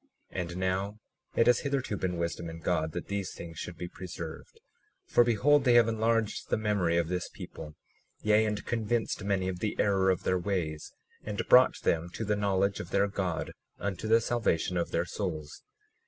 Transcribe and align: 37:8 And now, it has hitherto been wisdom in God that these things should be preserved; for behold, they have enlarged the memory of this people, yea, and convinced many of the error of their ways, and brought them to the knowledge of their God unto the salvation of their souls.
37:8 0.33 0.39
And 0.41 0.57
now, 0.57 0.99
it 1.35 1.45
has 1.45 1.59
hitherto 1.59 1.95
been 1.95 2.17
wisdom 2.17 2.49
in 2.49 2.59
God 2.59 2.93
that 2.93 3.05
these 3.05 3.35
things 3.35 3.59
should 3.59 3.77
be 3.77 3.87
preserved; 3.87 4.59
for 5.05 5.23
behold, 5.23 5.63
they 5.63 5.75
have 5.75 5.87
enlarged 5.87 6.49
the 6.49 6.57
memory 6.57 6.97
of 6.97 7.07
this 7.07 7.29
people, 7.29 7.75
yea, 8.23 8.45
and 8.45 8.65
convinced 8.65 9.23
many 9.23 9.47
of 9.47 9.59
the 9.59 9.75
error 9.79 10.09
of 10.09 10.23
their 10.23 10.39
ways, 10.39 10.91
and 11.23 11.47
brought 11.47 11.79
them 11.81 12.09
to 12.15 12.25
the 12.25 12.35
knowledge 12.35 12.79
of 12.79 12.89
their 12.89 13.07
God 13.07 13.51
unto 13.77 14.07
the 14.07 14.19
salvation 14.21 14.75
of 14.75 14.89
their 14.89 15.05
souls. 15.05 15.61